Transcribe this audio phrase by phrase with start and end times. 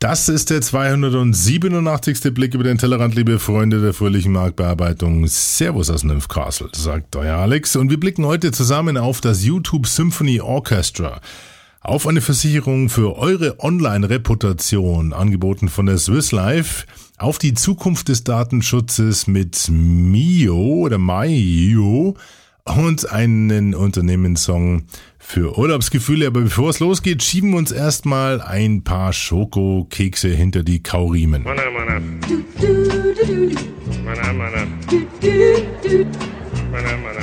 [0.00, 2.32] Das ist der 287.
[2.32, 5.26] Blick über den Tellerrand, liebe Freunde der fröhlichen Marktbearbeitung.
[5.26, 7.76] Servus aus Nymphcastle, sagt euer Alex.
[7.76, 11.20] Und wir blicken heute zusammen auf das YouTube Symphony Orchestra.
[11.82, 16.86] Auf eine Versicherung für eure Online-Reputation, angeboten von der Swiss Life.
[17.18, 22.16] Auf die Zukunft des Datenschutzes mit Mio oder Maio
[22.64, 24.84] und einen Unternehmenssong
[25.18, 26.26] für Urlaubsgefühle.
[26.26, 31.42] Aber bevor es losgeht, schieben wir uns erstmal ein paar Schokokekse hinter die Kauriemen.
[31.44, 32.00] Mana, mana.
[34.04, 34.66] Mana, mana.
[36.70, 37.20] Mana, mana.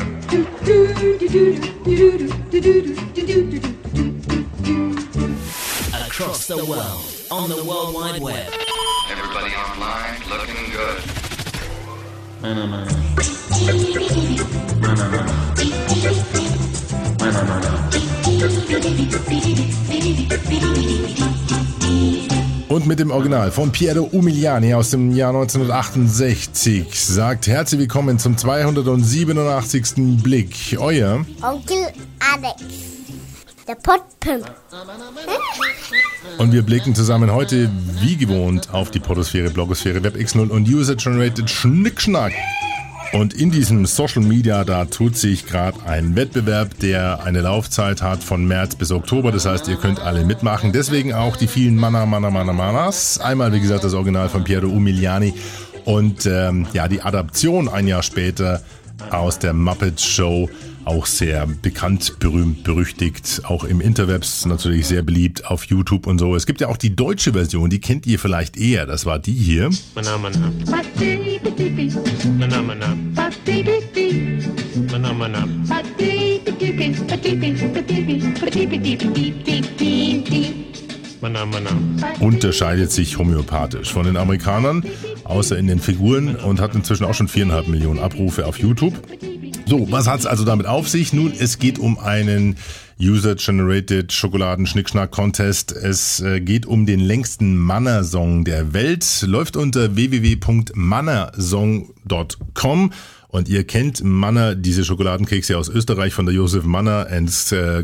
[6.05, 8.51] Across the world, on the World Wide Web.
[9.09, 11.26] Everybody online looking good.
[12.41, 12.87] Mana, mana.
[17.19, 17.89] Mana, mana.
[22.69, 28.37] Und mit dem Original von Piero Umiliani aus dem Jahr 1968 sagt herzlich willkommen zum
[28.37, 30.21] 287.
[30.21, 30.77] Blick.
[30.79, 31.87] Euer Onkel
[32.19, 32.61] Alex,
[33.67, 34.49] der Podpimp.
[36.37, 42.33] Und wir blicken zusammen heute wie gewohnt auf die Podosphäre, Blogosphäre, WebX0 und User-Generated Schnickschnack.
[43.13, 48.23] Und in diesem Social Media, da tut sich gerade ein Wettbewerb, der eine Laufzeit hat
[48.23, 49.31] von März bis Oktober.
[49.31, 50.71] Das heißt, ihr könnt alle mitmachen.
[50.71, 53.19] Deswegen auch die vielen Mana, Mana, Mana, Manas.
[53.19, 55.33] Einmal, wie gesagt, das Original von Piero Umiliani
[55.85, 58.61] und ähm, ja, die Adaption ein Jahr später
[59.09, 60.49] aus der Muppet Show
[60.87, 66.35] auch sehr bekannt, berühmt, berüchtigt, auch im Interwebs natürlich sehr beliebt auf YouTube und so.
[66.35, 68.85] Es gibt ja auch die deutsche Version, die kennt ihr vielleicht eher.
[68.85, 69.69] Das war die hier.
[69.95, 70.51] Mana, mana.
[72.39, 72.97] Mana, mana.
[81.19, 81.77] Mana, mana.
[82.19, 84.83] Unterscheidet sich homöopathisch von den Amerikanern,
[85.25, 88.93] außer in den Figuren und hat inzwischen auch schon viereinhalb Millionen Abrufe auf YouTube.
[89.67, 91.11] So, was hat's also damit auf sich?
[91.11, 92.55] Nun, es geht um einen
[93.01, 95.73] User-Generated Schokoladen-Schnickschnack-Contest.
[95.73, 99.25] Es äh, geht um den längsten Mannersong der Welt.
[99.27, 102.93] Läuft unter www.mannersong.com.
[103.27, 107.83] Und ihr kennt Manner, diese Schokoladenkekse aus Österreich von der Josef Manner and äh,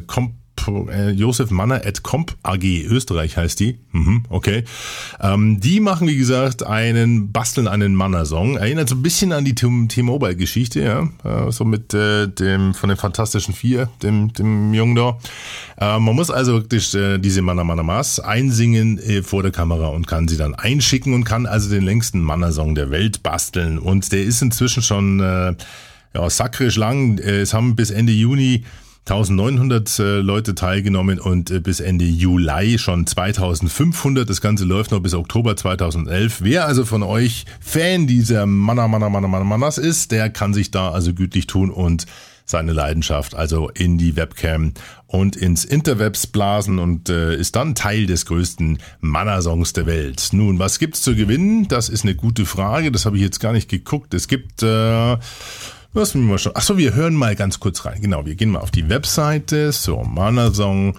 [0.67, 3.77] äh, Josef Manner at Comp AG Österreich heißt die.
[3.91, 4.63] Mhm, okay.
[5.19, 8.57] Ähm, die machen, wie gesagt, einen, basteln einen Manner-Song.
[8.57, 11.09] Erinnert so ein bisschen an die T-Mobile-Geschichte, ja.
[11.23, 15.17] Äh, so mit äh, dem, von den Fantastischen Vier, dem, dem Jungen da.
[15.77, 20.27] Äh, man muss also wirklich diese Manner Manner Maß einsingen vor der Kamera und kann
[20.27, 23.79] sie dann einschicken und kann also den längsten Manner-Song der Welt basteln.
[23.79, 27.17] Und der ist inzwischen schon, ja, sakrisch lang.
[27.17, 28.63] Es haben bis Ende Juni
[29.05, 34.29] 1900 äh, Leute teilgenommen und äh, bis Ende Juli schon 2500.
[34.29, 36.37] Das Ganze läuft noch bis Oktober 2011.
[36.41, 40.71] Wer also von euch Fan dieser Manna, Manna, Manna, Manna, Mannas ist, der kann sich
[40.71, 42.05] da also gütlich tun und
[42.45, 44.73] seine Leidenschaft also in die Webcam
[45.07, 50.29] und ins Interwebs blasen und äh, ist dann Teil des größten Manna-Songs der Welt.
[50.31, 51.67] Nun, was gibt's zu gewinnen?
[51.67, 52.91] Das ist eine gute Frage.
[52.91, 54.13] Das habe ich jetzt gar nicht geguckt.
[54.13, 55.17] Es gibt äh,
[55.95, 56.55] Lass mich mal schon.
[56.55, 58.01] Achso, wir hören mal ganz kurz rein.
[58.01, 60.95] Genau, wir gehen mal auf die Webseite so manasong.com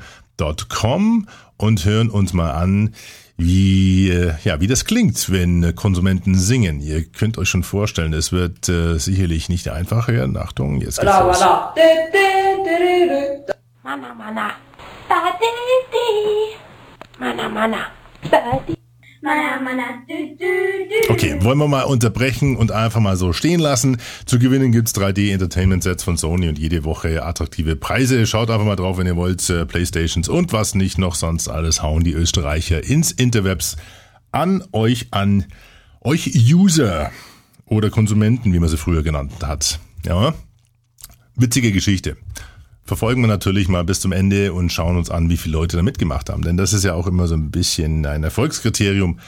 [1.56, 2.94] und hören uns mal an,
[3.36, 6.80] wie, äh, ja, wie das klingt, wenn Konsumenten singen.
[6.80, 10.36] Ihr könnt euch schon vorstellen, es wird äh, sicherlich nicht einfach werden.
[10.36, 11.40] Achtung, jetzt geht's los.
[13.82, 14.50] Mana, mana.
[17.18, 17.78] Mana, mana.
[21.08, 23.96] Okay, wollen wir mal unterbrechen und einfach mal so stehen lassen.
[24.26, 28.26] Zu gewinnen gibt's 3D Entertainment Sets von Sony und jede Woche attraktive Preise.
[28.26, 29.48] Schaut einfach mal drauf, wenn ihr wollt.
[29.48, 33.76] Äh, Playstations und was nicht noch sonst alles hauen die Österreicher ins Interwebs
[34.30, 35.46] an euch an.
[36.02, 37.10] Euch User
[37.64, 39.80] oder Konsumenten, wie man sie früher genannt hat.
[40.04, 40.34] Ja,
[41.34, 42.16] witzige Geschichte
[42.84, 45.82] verfolgen wir natürlich mal bis zum Ende und schauen uns an, wie viele Leute da
[45.82, 46.42] mitgemacht haben.
[46.42, 49.18] Denn das ist ja auch immer so ein bisschen ein Erfolgskriterium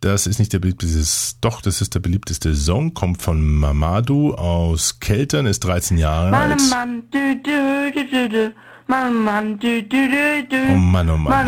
[0.00, 5.00] Das ist nicht der beliebteste, doch, das ist der beliebteste Song, kommt von Mamadou aus
[5.00, 6.60] Keltern, ist 13 Jahre alt.
[8.90, 8.94] Oh
[10.76, 11.32] Mann, oh Mann.
[11.32, 11.46] Kann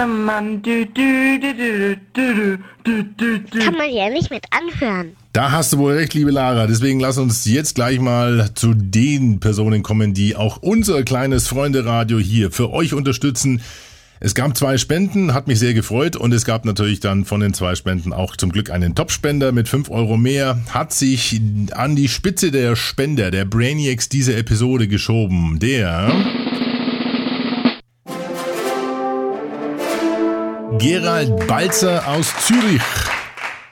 [3.76, 5.16] man ja nicht mit anhören.
[5.32, 6.66] Da hast du wohl recht, liebe Lara.
[6.66, 12.18] Deswegen lass uns jetzt gleich mal zu den Personen kommen, die auch unser kleines Freunde-Radio
[12.18, 13.62] hier für euch unterstützen.
[14.22, 17.54] Es gab zwei Spenden, hat mich sehr gefreut und es gab natürlich dann von den
[17.54, 20.60] zwei Spenden auch zum Glück einen Topspender mit fünf Euro mehr.
[20.68, 21.40] Hat sich
[21.72, 25.58] an die Spitze der Spender, der Brainiacs, diese Episode geschoben.
[25.58, 26.12] Der
[30.78, 32.82] Gerald Balzer aus Zürich.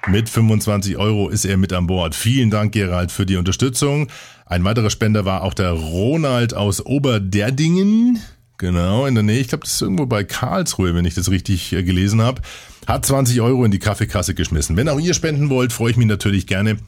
[0.07, 2.15] Mit 25 Euro ist er mit an Bord.
[2.15, 4.09] Vielen Dank, Gerald, für die Unterstützung.
[4.47, 8.19] Ein weiterer Spender war auch der Ronald aus Oberderdingen.
[8.59, 9.39] Genau, in der Nähe.
[9.39, 12.43] Ich glaube, das ist irgendwo bei Karlsruhe, wenn ich das richtig äh, gelesen habe.
[12.87, 14.77] Hat 20 Euro in die Kaffeekasse geschmissen.
[14.77, 16.79] Wenn auch ihr spenden wollt, freue ich mich natürlich gerne.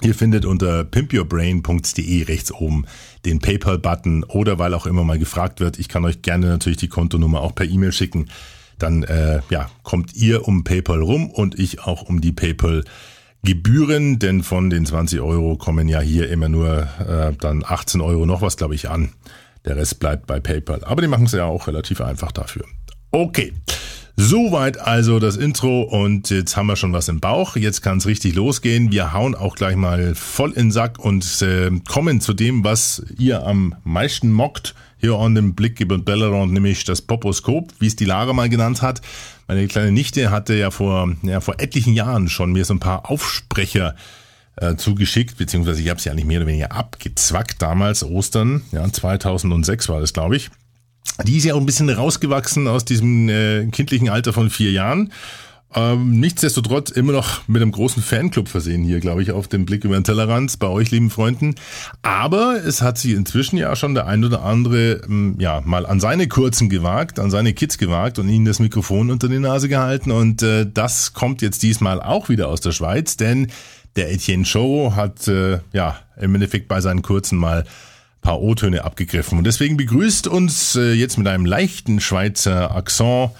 [0.00, 2.84] Ihr findet unter pimpyourbrain.de rechts oben
[3.24, 6.88] den PayPal-Button oder weil auch immer mal gefragt wird, ich kann euch gerne natürlich die
[6.88, 8.28] Kontonummer auch per E-Mail schicken.
[8.78, 12.84] Dann äh, ja, kommt ihr um PayPal rum und ich auch um die PayPal
[13.42, 18.26] Gebühren, denn von den 20 Euro kommen ja hier immer nur äh, dann 18 Euro
[18.26, 19.10] noch was, glaube ich, an.
[19.68, 20.82] Der Rest bleibt bei PayPal.
[20.84, 22.64] Aber die machen es ja auch relativ einfach dafür.
[23.10, 23.52] Okay.
[24.16, 27.54] Soweit also das Intro und jetzt haben wir schon was im Bauch.
[27.54, 28.90] Jetzt kann es richtig losgehen.
[28.90, 33.04] Wir hauen auch gleich mal voll in den Sack und äh, kommen zu dem, was
[33.18, 34.74] ihr am meisten mockt.
[34.96, 38.82] Hier an dem Blick über Bellerand, nämlich das Poposkop, wie es die Lara mal genannt
[38.82, 39.02] hat.
[39.46, 43.08] Meine kleine Nichte hatte ja vor, ja, vor etlichen Jahren schon mir so ein paar
[43.08, 43.94] Aufsprecher äh,
[44.76, 49.88] zugeschickt, beziehungsweise ich habe sie ja nicht mehr oder weniger abgezwackt damals, Ostern, ja, 2006
[49.88, 50.50] war das, glaube ich.
[51.24, 55.12] Die ist ja auch ein bisschen rausgewachsen aus diesem äh, kindlichen Alter von vier Jahren.
[55.74, 59.84] Ähm, nichtsdestotrotz immer noch mit einem großen Fanclub versehen hier, glaube ich, auf dem Blick
[59.84, 61.56] über den Tellerrand bei euch, lieben Freunden.
[62.00, 66.00] Aber es hat sich inzwischen ja schon der ein oder andere, ähm, ja, mal an
[66.00, 70.10] seine Kurzen gewagt, an seine Kids gewagt und ihnen das Mikrofon unter die Nase gehalten.
[70.10, 73.48] Und äh, das kommt jetzt diesmal auch wieder aus der Schweiz, denn
[73.98, 77.64] der Etienne Show hat äh, ja im Endeffekt bei seinen kurzen mal
[78.20, 79.38] paar O-Töne abgegriffen.
[79.38, 83.30] Und deswegen begrüßt uns äh, jetzt mit einem leichten Schweizer Akzent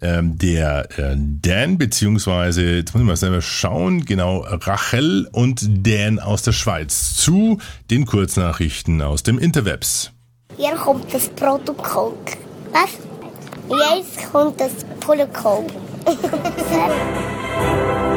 [0.00, 6.18] ähm, der äh, Dan, beziehungsweise, jetzt muss ich mal selber schauen, genau, Rachel und Dan
[6.18, 7.58] aus der Schweiz zu
[7.90, 10.10] den Kurznachrichten aus dem Interwebs.
[10.56, 12.14] Hier kommt das Protokoll.
[12.72, 12.98] Was?
[13.68, 15.66] Jetzt kommt das Protokoll.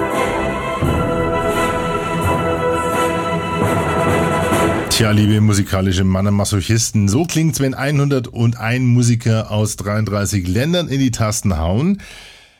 [4.95, 11.57] Tja, liebe musikalische Mannermasochisten, so klingt's, wenn 101 Musiker aus 33 Ländern in die Tasten
[11.57, 12.01] hauen.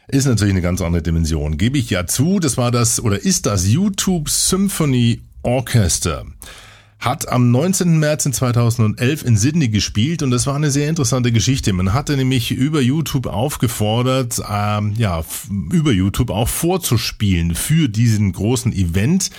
[0.10, 1.58] Ist natürlich eine ganz andere Dimension.
[1.58, 6.26] Gebe ich ja zu, das war das oder ist das YouTube Symphony Orchester.
[7.00, 8.00] Hat am 19.
[8.00, 11.72] März 2011 in Sydney gespielt und das war eine sehr interessante Geschichte.
[11.72, 15.24] Man hatte nämlich über YouTube aufgefordert, ähm, ja,
[15.72, 19.32] über YouTube auch vorzuspielen für diesen großen Event.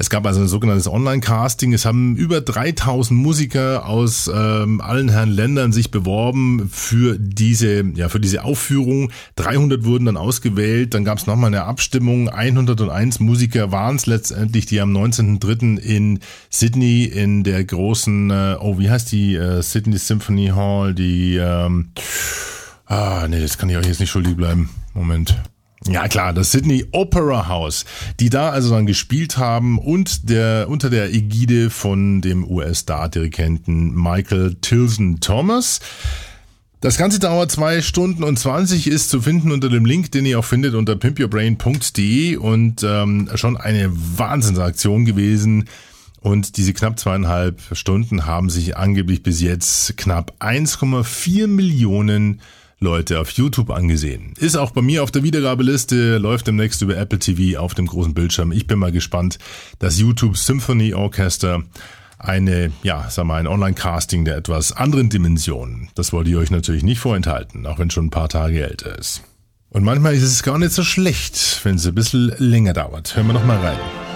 [0.00, 1.72] Es gab also ein sogenanntes Online-Casting.
[1.72, 8.08] Es haben über 3000 Musiker aus ähm, allen Herren Ländern sich beworben für diese, ja,
[8.08, 9.10] für diese Aufführung.
[9.34, 10.94] 300 wurden dann ausgewählt.
[10.94, 12.28] Dann gab es nochmal eine Abstimmung.
[12.28, 15.78] 101 Musiker waren es letztendlich, die am 19.03.
[15.78, 21.38] in Sydney in der großen, äh, oh, wie heißt die, äh, Sydney Symphony Hall, die,
[21.38, 21.90] ähm,
[22.86, 24.70] ah, nee, das kann ich euch jetzt nicht schuldig bleiben.
[24.94, 25.36] Moment.
[25.86, 27.84] Ja klar, das Sydney Opera House,
[28.18, 34.56] die da also dann gespielt haben und der unter der Ägide von dem US-Star-Dirigenten Michael
[34.60, 35.80] Tilson Thomas.
[36.80, 40.38] Das Ganze dauert zwei Stunden und 20, ist zu finden unter dem Link, den ihr
[40.38, 45.64] auch findet unter pimpyourbrain.de und ähm, schon eine Wahnsinnsaktion gewesen.
[46.20, 52.40] Und diese knapp zweieinhalb Stunden haben sich angeblich bis jetzt knapp 1,4 Millionen
[52.80, 54.34] Leute auf YouTube angesehen.
[54.38, 58.14] Ist auch bei mir auf der Wiedergabeliste, läuft demnächst über Apple TV auf dem großen
[58.14, 58.52] Bildschirm.
[58.52, 59.38] Ich bin mal gespannt.
[59.80, 61.64] Das YouTube Symphony Orchester,
[62.18, 65.88] eine, ja, sag mal, ein Online-Casting der etwas anderen Dimensionen.
[65.96, 69.22] Das wollte ich euch natürlich nicht vorenthalten, auch wenn schon ein paar Tage älter ist.
[69.70, 73.14] Und manchmal ist es gar nicht so schlecht, wenn es ein bisschen länger dauert.
[73.16, 74.07] Hören wir noch mal rein.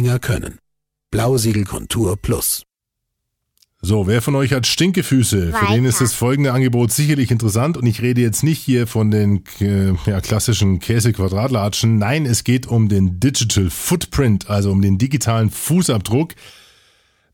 [0.00, 0.58] Länger können.
[1.10, 2.62] Blausiegel-Kontur Plus.
[3.82, 5.52] So, wer von euch hat Stinkefüße?
[5.52, 9.10] Für den ist das folgende Angebot sicherlich interessant und ich rede jetzt nicht hier von
[9.10, 11.98] den äh, ja, klassischen Käse-Quadratlatschen.
[11.98, 16.34] Nein, es geht um den Digital Footprint, also um den digitalen Fußabdruck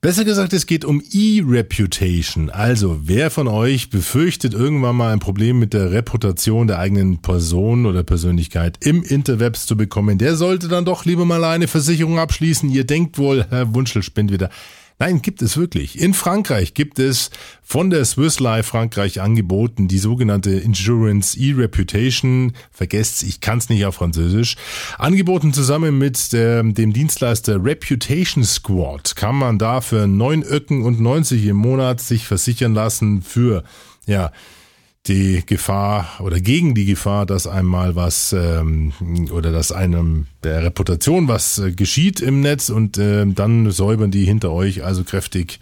[0.07, 2.49] Besser gesagt, es geht um E-Reputation.
[2.49, 7.87] Also, wer von euch befürchtet irgendwann mal ein Problem mit der Reputation der eigenen Person
[7.87, 12.71] oder Persönlichkeit im Interwebs zu bekommen, der sollte dann doch lieber mal eine Versicherung abschließen.
[12.71, 14.49] Ihr denkt wohl, Herr Wunschel spinnt wieder.
[14.99, 16.01] Nein, gibt es wirklich.
[16.01, 17.31] In Frankreich gibt es
[17.63, 22.55] von der Swiss Life Frankreich angeboten die sogenannte Insurance E-Reputation.
[22.71, 24.57] Vergesst's, ich kann's nicht auf Französisch.
[24.97, 30.99] Angeboten zusammen mit der, dem Dienstleister Reputation Squad kann man da für 9 Öcken und
[30.99, 33.65] 90 im Monat sich versichern lassen für,
[34.07, 34.33] ja,
[35.09, 38.93] die Gefahr oder gegen die Gefahr, dass einmal was ähm,
[39.33, 44.25] oder dass einem der Reputation was äh, geschieht im Netz und äh, dann säubern die
[44.25, 45.61] hinter euch also kräftig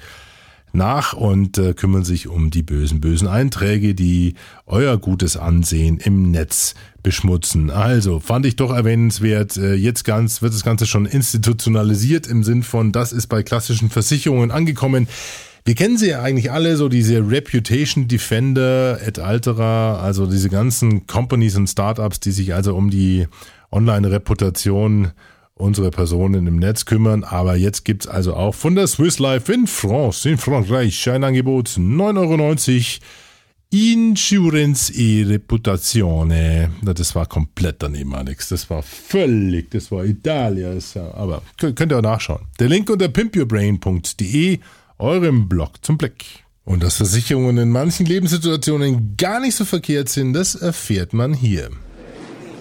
[0.74, 4.34] nach und äh, kümmern sich um die bösen, bösen Einträge, die
[4.66, 7.70] euer gutes Ansehen im Netz beschmutzen.
[7.70, 9.56] Also fand ich doch erwähnenswert.
[9.56, 13.88] Äh, jetzt ganz wird das Ganze schon institutionalisiert im Sinn von, das ist bei klassischen
[13.88, 15.06] Versicherungen angekommen.
[15.66, 21.06] Wir kennen sie ja eigentlich alle, so diese Reputation Defender et altera, also diese ganzen
[21.06, 23.26] Companies und Startups, die sich also um die
[23.72, 25.12] Online-Reputation
[25.54, 27.24] unserer Personen im Netz kümmern.
[27.24, 31.68] Aber jetzt gibt's also auch von der Swiss Life in France, in Frankreich, ein Angebot
[31.68, 32.54] 9,90 Euro.
[33.70, 36.70] Insurance e Reputazione.
[36.82, 38.50] Das war komplett daneben, Alex.
[38.50, 40.70] Das war völlig, das war Italia.
[41.14, 42.42] Aber könnt ihr auch nachschauen.
[42.60, 44.60] Der Link unter pimpyourbrain.de
[44.98, 46.44] eurem Blog zum Blick.
[46.64, 51.70] Und dass Versicherungen in manchen Lebenssituationen gar nicht so verkehrt sind, das erfährt man hier.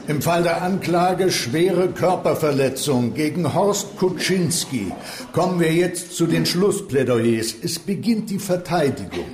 [0.08, 4.92] Im Fall der Anklage schwere Körperverletzung gegen Horst Kuczynski
[5.32, 7.56] kommen wir jetzt zu den Schlussplädoyers.
[7.64, 9.26] Es beginnt die Verteidigung.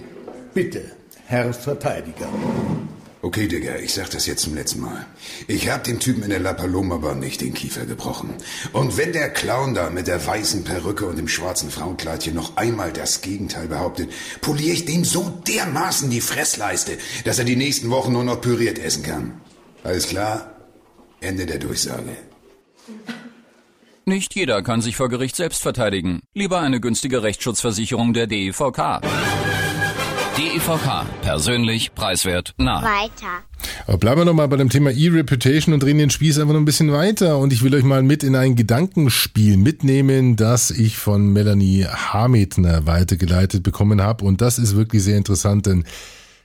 [0.53, 0.83] Bitte,
[1.25, 2.29] Herr Verteidiger.
[3.21, 5.05] Okay, Digga, ich sag das jetzt zum letzten Mal.
[5.47, 8.33] Ich hab dem Typen in der La Paloma Bar nicht den Kiefer gebrochen.
[8.71, 12.93] Und wenn der Clown da mit der weißen Perücke und dem schwarzen Frauenkleidchen noch einmal
[12.93, 14.09] das Gegenteil behauptet,
[14.39, 18.79] poliere ich dem so dermaßen die Fressleiste, dass er die nächsten Wochen nur noch püriert
[18.79, 19.41] essen kann.
[19.83, 20.55] Alles klar?
[21.19, 22.15] Ende der Durchsage.
[24.05, 26.21] Nicht jeder kann sich vor Gericht selbst verteidigen.
[26.33, 29.01] Lieber eine günstige Rechtsschutzversicherung der DEVK.
[30.39, 31.05] DEVK.
[31.21, 32.81] Persönlich, preiswert, nah.
[32.81, 33.43] Weiter.
[33.87, 36.65] Aber bleiben wir nochmal bei dem Thema E-Reputation und drehen den Spieß einfach noch ein
[36.65, 37.39] bisschen weiter.
[37.39, 42.87] Und ich will euch mal mit in ein Gedankenspiel mitnehmen, das ich von Melanie Hametner
[42.87, 44.23] weitergeleitet bekommen habe.
[44.23, 45.83] Und das ist wirklich sehr interessant, denn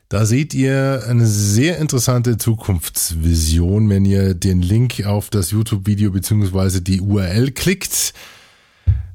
[0.08, 6.82] da seht ihr eine sehr interessante Zukunftsvision, wenn ihr den Link auf das YouTube-Video beziehungsweise
[6.82, 8.12] die URL klickt.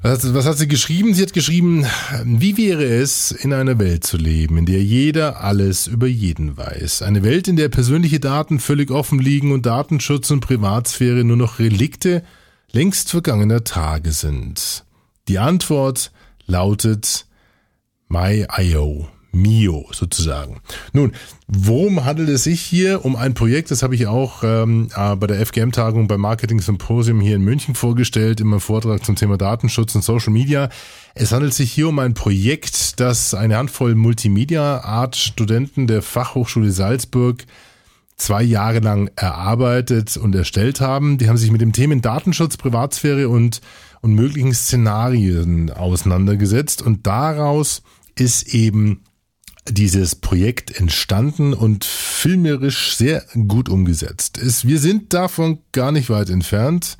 [0.01, 1.13] Was, was hat sie geschrieben?
[1.13, 1.85] Sie hat geschrieben,
[2.23, 7.01] wie wäre es, in einer Welt zu leben, in der jeder alles über jeden weiß?
[7.01, 11.59] Eine Welt, in der persönliche Daten völlig offen liegen und Datenschutz und Privatsphäre nur noch
[11.59, 12.23] Relikte
[12.71, 14.85] längst vergangener Tage sind.
[15.27, 16.13] Die Antwort
[16.45, 17.25] lautet
[18.07, 19.09] MyIO.
[19.31, 20.61] Mio sozusagen.
[20.93, 21.13] Nun,
[21.47, 23.05] worum handelt es sich hier?
[23.05, 27.21] Um ein Projekt, das habe ich auch ähm, äh, bei der FGM-Tagung beim Marketing Symposium
[27.21, 30.69] hier in München vorgestellt, in meinem Vortrag zum Thema Datenschutz und Social Media.
[31.15, 37.45] Es handelt sich hier um ein Projekt, das eine Handvoll Multimedia-Art-Studenten der Fachhochschule Salzburg
[38.19, 41.17] zwei Jahre lang erarbeitet und erstellt haben.
[41.17, 43.61] Die haben sich mit dem Themen Datenschutz, Privatsphäre und,
[44.01, 47.81] und möglichen Szenarien auseinandergesetzt und daraus
[48.15, 49.01] ist eben
[49.71, 54.67] dieses Projekt entstanden und filmerisch sehr gut umgesetzt ist.
[54.67, 56.97] Wir sind davon gar nicht weit entfernt.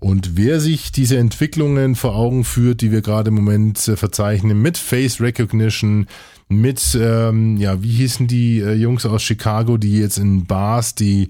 [0.00, 4.60] Und wer sich diese Entwicklungen vor Augen führt, die wir gerade im Moment äh, verzeichnen,
[4.60, 6.08] mit Face Recognition,
[6.48, 11.28] mit, ähm, ja, wie hießen die äh, Jungs aus Chicago, die jetzt in Bars die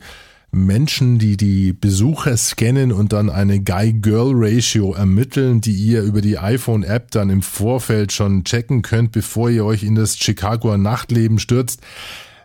[0.50, 7.10] Menschen, die die Besucher scannen und dann eine Guy-Girl-Ratio ermitteln, die ihr über die iPhone-App
[7.10, 11.82] dann im Vorfeld schon checken könnt, bevor ihr euch in das Chicagoer Nachtleben stürzt.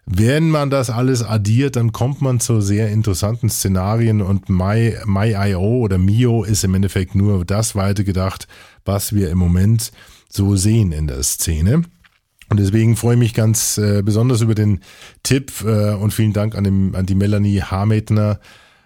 [0.05, 5.77] Wenn man das alles addiert, dann kommt man zu sehr interessanten Szenarien und My, MyIO
[5.77, 8.49] oder Mio ist im Endeffekt nur das weitergedacht,
[8.83, 9.93] was wir im Moment
[10.27, 11.83] so sehen in der Szene.
[12.49, 14.81] Und deswegen freue ich mich ganz äh, besonders über den
[15.23, 18.39] Tipp äh, und vielen Dank an, dem, an die Melanie Hametner,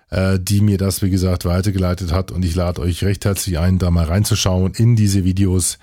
[0.10, 2.32] äh, die mir das, wie gesagt, weitergeleitet hat.
[2.32, 5.80] Und ich lade euch recht herzlich ein, da mal reinzuschauen in diese Videos,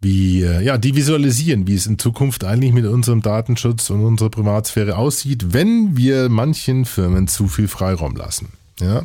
[0.00, 4.30] wie, äh, ja, die visualisieren, wie es in Zukunft eigentlich mit unserem Datenschutz und unserer
[4.30, 8.48] Privatsphäre aussieht, wenn wir manchen Firmen zu viel Freiraum lassen.
[8.80, 9.02] Ja.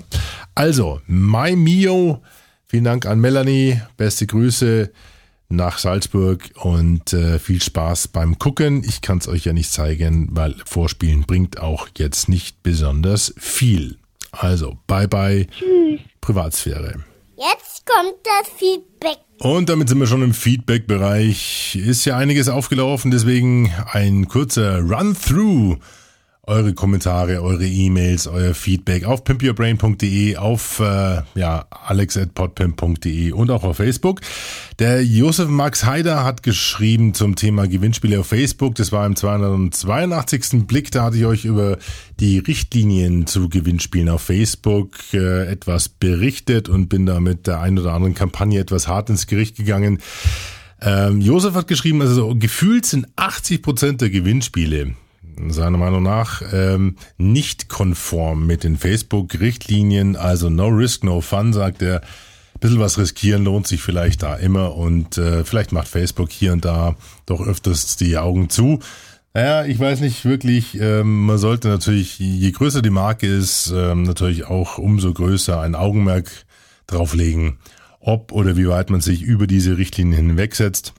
[0.56, 2.22] Also, My Mio,
[2.68, 4.92] vielen Dank an Melanie, beste Grüße
[5.50, 8.84] nach Salzburg und äh, viel Spaß beim Gucken.
[8.88, 13.98] Ich kann es euch ja nicht zeigen, weil Vorspielen bringt auch jetzt nicht besonders viel.
[14.32, 15.48] Also, bye bye.
[15.48, 16.00] Tschüss.
[16.22, 17.04] Privatsphäre.
[17.36, 19.18] Jetzt kommt das Feedback.
[19.40, 21.78] Und damit sind wir schon im Feedback-Bereich.
[21.78, 25.78] Ist ja einiges aufgelaufen, deswegen ein kurzer Run-Through
[26.50, 33.78] eure Kommentare, eure E-Mails, euer Feedback auf pimpyourbrain.de, auf äh, ja, alex.podpimp.de und auch auf
[33.78, 34.22] Facebook.
[34.80, 38.76] Der Josef Max Haider hat geschrieben zum Thema Gewinnspiele auf Facebook.
[38.76, 40.66] Das war im 282.
[40.66, 40.92] Blick.
[40.92, 41.78] Da hatte ich euch über
[42.20, 47.78] die Richtlinien zu Gewinnspielen auf Facebook äh, etwas berichtet und bin da mit der ein
[47.78, 50.00] oder anderen Kampagne etwas hart ins Gericht gegangen.
[50.82, 54.96] Ähm, Josef hat geschrieben, also gefühlt sind 80 Prozent der Gewinnspiele
[55.48, 60.16] seiner Meinung nach ähm, nicht konform mit den Facebook-Richtlinien.
[60.16, 62.02] Also no risk, no fun, sagt er.
[62.56, 66.52] Ein bisschen was riskieren lohnt sich vielleicht da immer und äh, vielleicht macht Facebook hier
[66.52, 68.80] und da doch öfters die Augen zu.
[69.34, 74.04] Naja, ich weiß nicht wirklich, ähm, man sollte natürlich, je größer die Marke ist, ähm,
[74.04, 76.30] natürlich auch umso größer ein Augenmerk
[76.88, 77.60] drauflegen,
[78.00, 80.94] ob oder wie weit man sich über diese Richtlinien hinwegsetzt.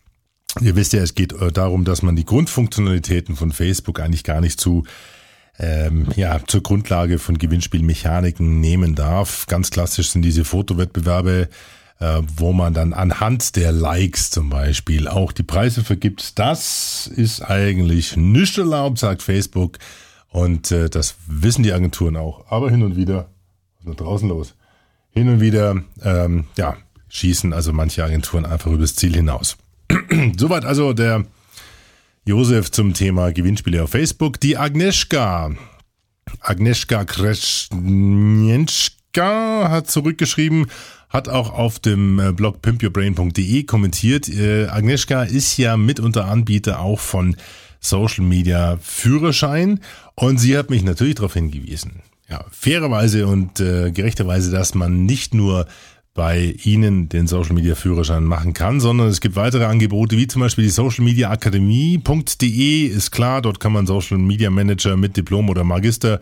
[0.61, 4.40] Ihr wisst ja, es geht äh, darum, dass man die Grundfunktionalitäten von Facebook eigentlich gar
[4.40, 4.85] nicht zu
[5.61, 9.47] ähm, ja, zur Grundlage von Gewinnspielmechaniken nehmen darf.
[9.47, 11.49] Ganz klassisch sind diese Fotowettbewerbe,
[11.99, 16.38] äh, wo man dann anhand der Likes zum Beispiel auch die Preise vergibt.
[16.38, 19.78] Das ist eigentlich nicht erlaubt, sagt Facebook.
[20.28, 22.50] Und äh, das wissen die Agenturen auch.
[22.50, 23.28] Aber hin und wieder,
[23.83, 24.54] was ist da draußen los?
[25.11, 26.76] Hin und wieder, ähm, ja,
[27.09, 29.59] schießen also manche Agenturen einfach übers Ziel hinaus.
[30.37, 31.25] Soweit also der
[32.25, 34.39] Josef zum Thema Gewinnspiele auf Facebook.
[34.41, 35.51] Die Agnieszka,
[36.41, 40.69] Agnieszka Kreschnienschka hat zurückgeschrieben,
[41.09, 44.29] hat auch auf dem äh, Blog pimpyourbrain.de kommentiert.
[44.29, 47.37] Äh, Agnieszka ist ja mitunter Anbieter auch von
[47.81, 49.81] Social Media Führerschein
[50.15, 52.03] und sie hat mich natürlich darauf hingewiesen.
[52.29, 55.67] Ja, fairerweise und äh, gerechterweise, dass man nicht nur
[56.21, 60.43] bei Ihnen den Social Media Führerschein machen kann, sondern es gibt weitere Angebote, wie zum
[60.43, 65.49] Beispiel die Social Media Akademie.de ist klar, dort kann man Social Media Manager mit Diplom
[65.49, 66.21] oder Magister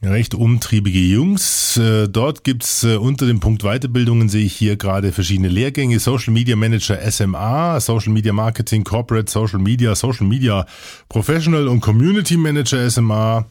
[0.07, 1.77] recht umtriebige Jungs.
[1.77, 5.99] Äh, dort gibt's äh, unter dem Punkt Weiterbildungen sehe ich hier gerade verschiedene Lehrgänge.
[5.99, 10.65] Social Media Manager SMA, Social Media Marketing, Corporate, Social Media, Social Media
[11.09, 13.45] Professional und Community Manager SMA.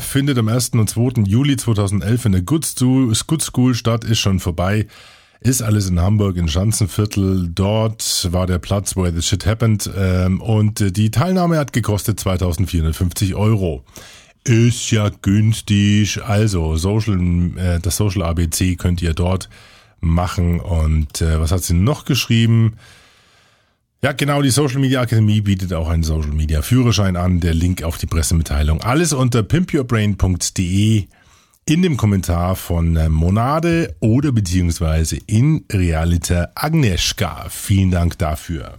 [0.00, 0.70] findet am 1.
[0.70, 1.22] und 2.
[1.24, 4.86] Juli 2011 in der Good School statt, ist schon vorbei.
[5.44, 7.50] Ist alles in Hamburg, in Schanzenviertel.
[7.52, 9.90] Dort war der Platz, where the shit happened.
[9.96, 13.82] Ähm, und die Teilnahme hat gekostet 2450 Euro.
[14.44, 16.22] Ist ja günstig.
[16.22, 17.18] Also, Social,
[17.56, 19.48] äh, das Social ABC könnt ihr dort
[20.02, 20.60] machen.
[20.60, 22.74] Und äh, was hat sie noch geschrieben?
[24.02, 27.40] Ja, genau, die Social Media Akademie bietet auch einen Social Media Führerschein an.
[27.40, 28.82] Der Link auf die Pressemitteilung.
[28.82, 31.06] Alles unter pimpyourbrain.de
[31.64, 37.46] in dem Kommentar von äh, Monade oder beziehungsweise in Realita Agnieszka.
[37.48, 38.76] Vielen Dank dafür.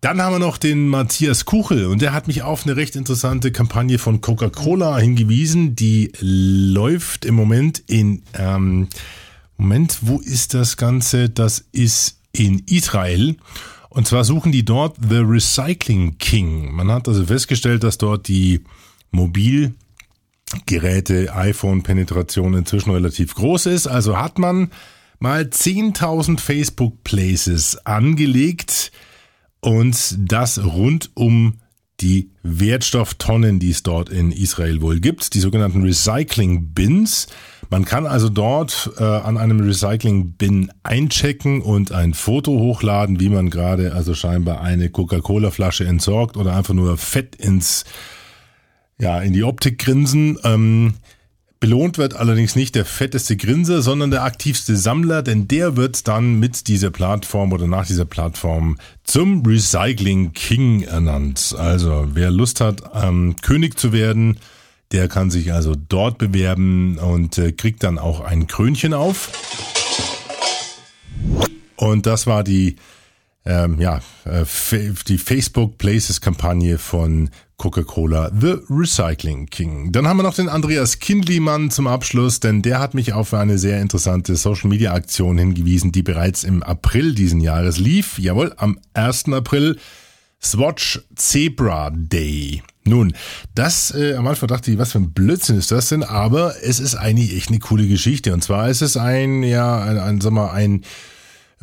[0.00, 3.52] Dann haben wir noch den Matthias Kuchel und der hat mich auf eine recht interessante
[3.52, 5.76] Kampagne von Coca-Cola hingewiesen.
[5.76, 8.88] Die läuft im Moment in ähm,
[9.56, 11.28] Moment, wo ist das Ganze?
[11.30, 13.36] Das ist in Israel.
[13.90, 16.72] Und zwar suchen die dort The Recycling King.
[16.72, 18.64] Man hat also festgestellt, dass dort die
[19.10, 19.74] Mobilgeräte
[21.34, 23.86] iPhone-Penetration inzwischen relativ groß ist.
[23.86, 24.70] Also hat man
[25.18, 28.92] mal 10.000 Facebook Places angelegt
[29.60, 31.58] und das rund um
[32.00, 37.28] die Wertstofftonnen, die es dort in Israel wohl gibt, die sogenannten Recycling Bins.
[37.70, 43.28] Man kann also dort äh, an einem Recycling Bin einchecken und ein Foto hochladen, wie
[43.28, 47.84] man gerade also scheinbar eine Coca-Cola Flasche entsorgt oder einfach nur Fett ins
[48.98, 50.38] ja in die Optik grinsen.
[50.44, 50.94] Ähm,
[51.62, 56.40] Belohnt wird allerdings nicht der fetteste Grinser, sondern der aktivste Sammler, denn der wird dann
[56.40, 61.54] mit dieser Plattform oder nach dieser Plattform zum Recycling King ernannt.
[61.56, 64.38] Also wer Lust hat, ähm, König zu werden,
[64.90, 69.30] der kann sich also dort bewerben und äh, kriegt dann auch ein Krönchen auf.
[71.76, 72.74] Und das war die
[73.44, 74.44] ähm, ja, äh,
[75.08, 79.92] die Facebook Places Kampagne von Coca-Cola The Recycling King.
[79.92, 83.58] Dann haben wir noch den Andreas Kindlimann zum Abschluss, denn der hat mich auf eine
[83.58, 88.18] sehr interessante Social Media Aktion hingewiesen, die bereits im April diesen Jahres lief.
[88.18, 89.32] Jawohl, am 1.
[89.32, 89.78] April
[90.42, 92.62] Swatch Zebra Day.
[92.84, 93.14] Nun,
[93.54, 96.02] das äh, am Anfang dachte ich, was für ein Blödsinn ist das denn?
[96.02, 98.32] Aber es ist eigentlich echt eine coole Geschichte.
[98.32, 100.82] Und zwar ist es ein, ja, ein, ein sag mal, ein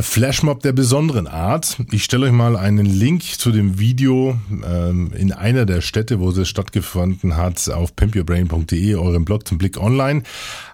[0.02, 1.78] Flashmob der besonderen Art.
[1.92, 6.30] Ich stelle euch mal einen Link zu dem Video ähm, in einer der Städte, wo
[6.30, 10.24] es stattgefunden hat, auf pimpyourbrain.de, eurem Blog zum Blick online.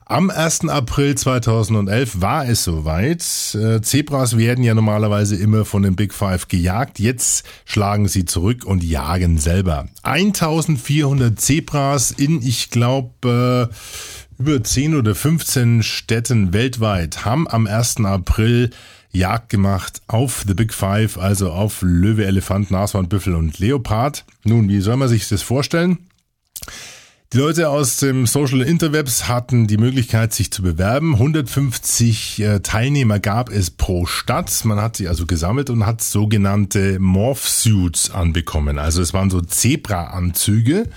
[0.06, 0.70] Am 1.
[0.70, 3.24] April 2011 war es soweit.
[3.56, 7.00] Äh, Zebras werden ja normalerweise immer von den Big Five gejagt.
[7.00, 9.88] Jetzt schlagen sie zurück und jagen selber.
[10.04, 13.76] 1400 Zebras in, ich glaube, äh,
[14.38, 18.06] über 10 oder 15 Städten weltweit haben am 1.
[18.06, 18.70] April
[19.16, 24.26] Jagd gemacht auf The Big Five, also auf Löwe, Elefant, Nashorn, Büffel und Leopard.
[24.44, 26.00] Nun, wie soll man sich das vorstellen?
[27.34, 31.16] Die Leute aus dem Social Interwebs hatten die Möglichkeit, sich zu bewerben.
[31.16, 34.64] 150 äh, Teilnehmer gab es pro Stadt.
[34.64, 38.78] Man hat sie also gesammelt und hat sogenannte Morph Suits anbekommen.
[38.78, 40.88] Also es waren so Zebra-Anzüge.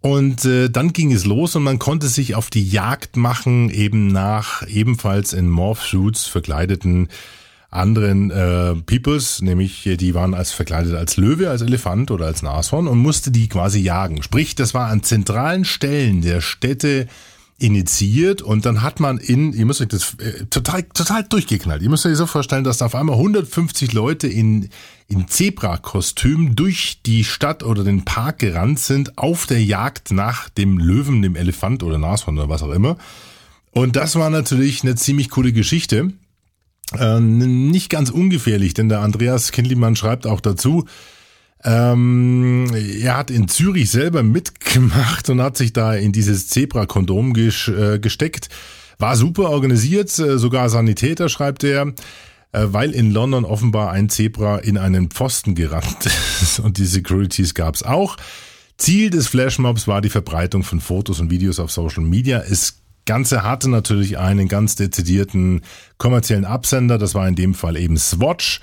[0.00, 4.08] Und äh, dann ging es los und man konnte sich auf die Jagd machen, eben
[4.08, 7.08] nach ebenfalls in Morph Suits verkleideten
[7.70, 12.88] anderen äh, Peoples, nämlich die waren als verkleidet als Löwe, als Elefant oder als Nashorn
[12.88, 14.22] und musste die quasi jagen.
[14.22, 17.08] Sprich, das war an zentralen Stellen der Städte
[17.58, 21.82] initiiert und dann hat man in, ihr müsst euch das äh, total total durchgeknallt.
[21.82, 24.70] Ihr müsst euch so vorstellen, dass da auf einmal 150 Leute in
[25.08, 30.78] in Zebra-Kostüm durch die Stadt oder den Park gerannt sind auf der Jagd nach dem
[30.78, 32.96] Löwen, dem Elefant oder Nashorn oder was auch immer.
[33.72, 36.12] Und das war natürlich eine ziemlich coole Geschichte.
[36.96, 40.86] Äh, nicht ganz ungefährlich, denn der Andreas Kindlimann schreibt auch dazu,
[41.64, 47.98] ähm, er hat in Zürich selber mitgemacht und hat sich da in dieses Zebra-Kondom äh,
[47.98, 48.48] gesteckt.
[48.98, 51.94] War super organisiert, äh, sogar Sanitäter, schreibt er,
[52.52, 56.06] äh, weil in London offenbar ein Zebra in einen Pfosten gerannt
[56.42, 58.16] ist und die Securities gab's auch.
[58.76, 62.38] Ziel des Flashmobs war die Verbreitung von Fotos und Videos auf Social Media.
[62.38, 62.77] Es
[63.08, 65.62] Ganze hatte natürlich einen ganz dezidierten
[65.96, 66.98] kommerziellen Absender.
[66.98, 68.60] Das war in dem Fall eben Swatch.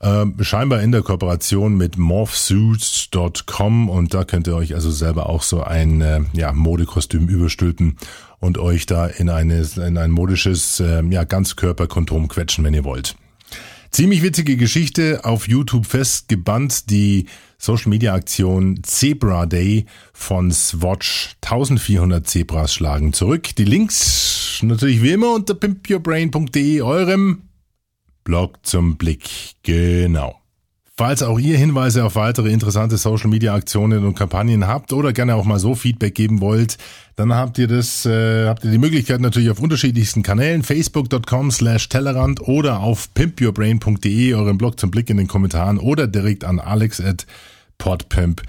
[0.00, 5.42] Äh, scheinbar in der Kooperation mit morphsuits.com und da könnt ihr euch also selber auch
[5.42, 7.96] so ein äh, ja, Modekostüm überstülpen
[8.40, 13.14] und euch da in, eine, in ein modisches äh, ja, Ganzkörperkondom quetschen, wenn ihr wollt.
[13.94, 17.26] Ziemlich witzige Geschichte auf YouTube festgebannt, die
[17.58, 21.36] Social Media Aktion Zebra Day von Swatch.
[21.42, 23.54] 1400 Zebras schlagen zurück.
[23.54, 27.42] Die Links natürlich wie immer unter pimpyourbrain.de, eurem
[28.24, 29.30] Blog zum Blick.
[29.62, 30.40] Genau.
[30.96, 35.34] Falls auch ihr Hinweise auf weitere interessante Social Media Aktionen und Kampagnen habt oder gerne
[35.34, 36.78] auch mal so Feedback geben wollt,
[37.16, 41.88] dann habt ihr das, äh, habt ihr die Möglichkeit natürlich auf unterschiedlichsten Kanälen, facebook.com slash
[41.88, 47.00] Tellerrand oder auf pimpyourbrain.de, euren Blog zum Blick in den Kommentaren oder direkt an alex
[47.00, 47.26] at
[47.78, 48.44] podpimp.de,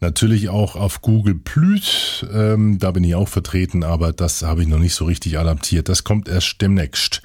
[0.00, 4.68] natürlich auch auf Google Plus, ähm, da bin ich auch vertreten, aber das habe ich
[4.68, 5.88] noch nicht so richtig adaptiert.
[5.88, 7.22] Das kommt erst demnächst.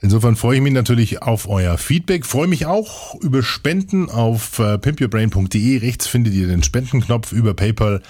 [0.00, 2.26] Insofern freue ich mich natürlich auf euer Feedback.
[2.26, 5.78] Freue mich auch über Spenden auf äh, pimpyourbrain.de.
[5.78, 8.02] Rechts findet ihr den Spendenknopf über PayPal.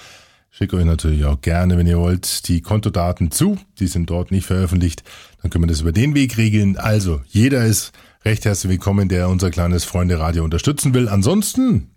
[0.49, 3.57] Schicke euch natürlich auch gerne, wenn ihr wollt, die Kontodaten zu.
[3.79, 5.03] Die sind dort nicht veröffentlicht.
[5.41, 6.77] Dann können wir das über den Weg regeln.
[6.77, 7.91] Also, jeder ist
[8.25, 11.07] recht herzlich willkommen, der unser kleines Freunde-Radio unterstützen will.
[11.09, 11.91] Ansonsten,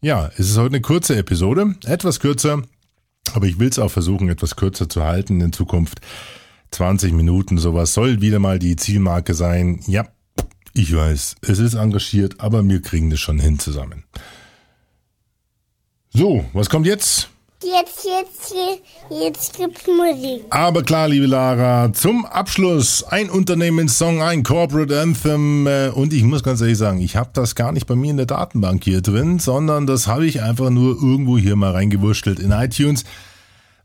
[0.00, 1.76] ja, es ist heute eine kurze Episode.
[1.84, 2.62] Etwas kürzer.
[3.34, 6.00] Aber ich will es auch versuchen, etwas kürzer zu halten in Zukunft.
[6.72, 9.80] 20 Minuten, sowas soll wieder mal die Zielmarke sein.
[9.86, 10.06] Ja,
[10.74, 14.04] ich weiß, es ist engagiert, aber wir kriegen das schon hin zusammen.
[16.10, 17.28] So, was kommt jetzt?
[17.62, 18.54] Jetzt, jetzt,
[19.08, 20.42] jetzt, gibt's Musik.
[20.50, 26.42] Aber klar, liebe Lara, zum Abschluss ein Unternehmenssong, ein Corporate Anthem äh, und ich muss
[26.42, 29.38] ganz ehrlich sagen, ich habe das gar nicht bei mir in der Datenbank hier drin,
[29.38, 33.04] sondern das habe ich einfach nur irgendwo hier mal reingewurschtelt in iTunes.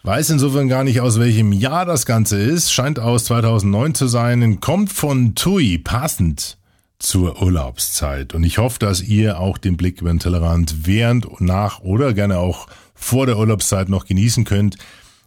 [0.04, 4.60] Weiß insofern gar nicht, aus welchem Jahr das Ganze ist, scheint aus 2009 zu sein,
[4.60, 6.58] kommt von TUI, passend
[7.00, 8.34] zur Urlaubszeit.
[8.34, 12.40] Und ich hoffe, dass ihr auch den Blick über den Tellerrand während, nach oder gerne
[12.40, 14.78] auch vor der Urlaubszeit noch genießen könnt.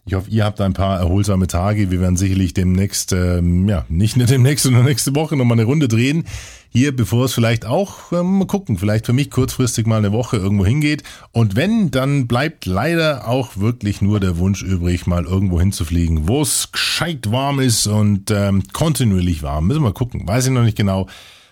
[0.05, 1.91] Ich hoffe, ihr habt ein paar erholsame Tage.
[1.91, 5.87] Wir werden sicherlich demnächst, ähm, ja, nicht nur demnächst, sondern nächste Woche nochmal eine Runde
[5.87, 6.25] drehen.
[6.73, 10.37] Hier, bevor es vielleicht auch, ähm, mal gucken, vielleicht für mich kurzfristig mal eine Woche
[10.37, 11.03] irgendwo hingeht.
[11.31, 16.41] Und wenn, dann bleibt leider auch wirklich nur der Wunsch übrig, mal irgendwo hinzufliegen, wo
[16.41, 19.67] es gescheit warm ist und ähm, kontinuierlich warm.
[19.67, 20.27] Müssen wir mal gucken.
[20.27, 21.07] Weiß ich noch nicht genau,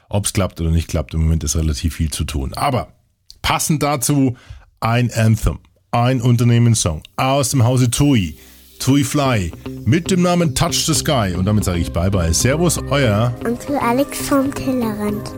[0.07, 1.13] ob es klappt oder nicht klappt.
[1.13, 2.53] Im Moment ist relativ viel zu tun.
[2.53, 2.93] Aber
[3.41, 4.37] passend dazu
[4.79, 5.59] ein Anthem
[5.91, 8.37] ein Unternehmenssong aus dem Hause TUI.
[8.79, 9.51] TUI Fly
[9.85, 11.35] mit dem Namen Touch the Sky.
[11.37, 12.33] Und damit sage ich Bye Bye.
[12.33, 15.29] Servus, euer Onkel Alex vom Tellerrand.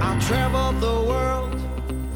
[0.00, 1.56] I traveled the world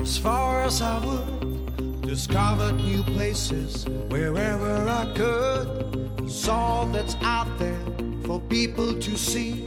[0.01, 2.03] as far as I would.
[2.03, 6.29] Discovered new places wherever I could.
[6.29, 7.79] Saw that's out there
[8.25, 9.65] for people to see.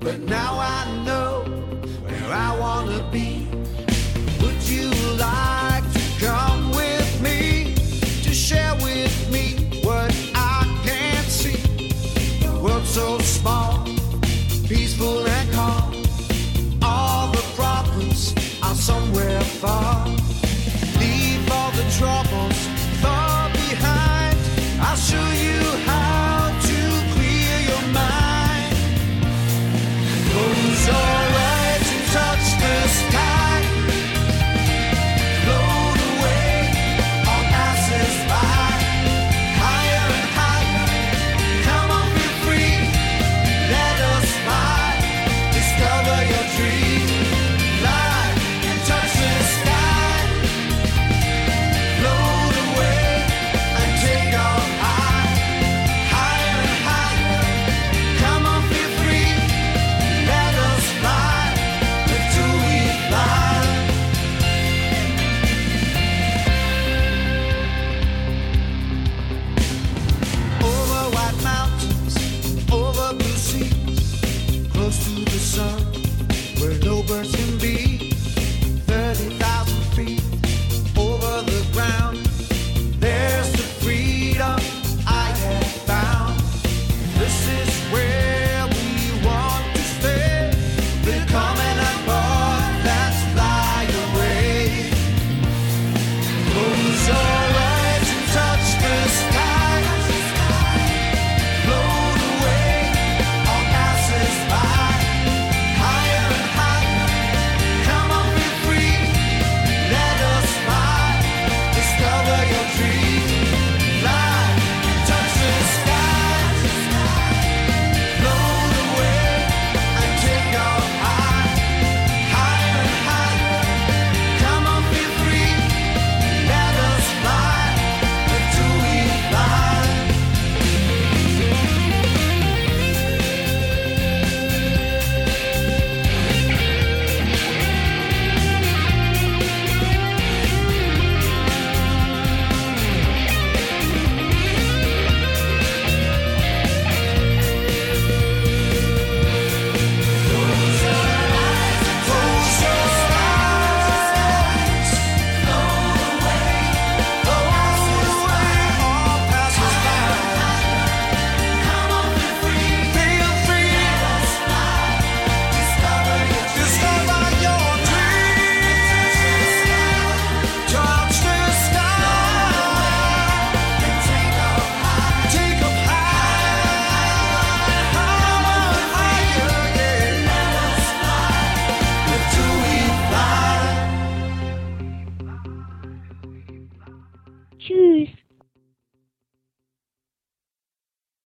[0.00, 1.44] But now I know
[2.04, 3.48] where I wanna be.
[4.40, 6.47] Would you like to come
[19.58, 20.06] far.
[21.00, 22.58] Leave all the troubles
[23.02, 24.38] far behind.
[24.80, 26.27] I'll show you how